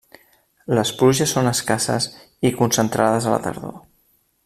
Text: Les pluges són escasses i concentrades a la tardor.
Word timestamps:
Les 0.77 0.91
pluges 1.01 1.35
són 1.37 1.49
escasses 1.51 2.07
i 2.51 2.53
concentrades 2.63 3.29
a 3.33 3.37
la 3.39 3.43
tardor. 3.49 3.81